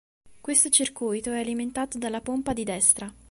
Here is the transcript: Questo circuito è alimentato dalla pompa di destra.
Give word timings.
Questo 0.41 0.69
circuito 0.69 1.31
è 1.31 1.39
alimentato 1.41 1.99
dalla 1.99 2.21
pompa 2.21 2.53
di 2.53 2.63
destra. 2.63 3.13